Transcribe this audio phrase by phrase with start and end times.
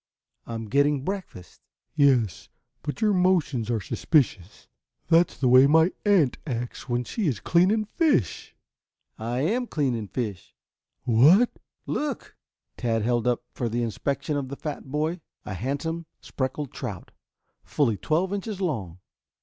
[0.47, 1.61] "I am getting breakfast."
[1.93, 2.49] "Yes,
[2.81, 4.67] but your motions are suspicious.
[5.09, 8.55] That's the way my aunt acts when she is cleaning fish."
[9.19, 10.55] "I am cleaning fish."
[11.03, 11.51] "What?"
[11.85, 12.35] "Look!"
[12.77, 17.11] Tad held up for the inspection of the fat boy a handsome speckled trout,
[17.63, 18.97] fully twelve inches long.